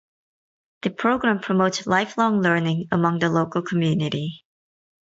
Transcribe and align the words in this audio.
The 0.81 0.89
program 0.89 1.41
promotes 1.41 1.85
lifelong 1.85 2.41
learning 2.41 2.87
among 2.91 3.19
the 3.19 3.29
local 3.29 3.61
community. 3.61 4.43